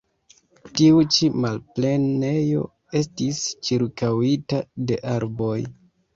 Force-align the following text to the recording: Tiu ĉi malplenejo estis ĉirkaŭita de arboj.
Tiu 0.77 1.01
ĉi 1.15 1.29
malplenejo 1.43 2.65
estis 3.01 3.43
ĉirkaŭita 3.69 4.65
de 4.89 5.01
arboj. 5.15 5.55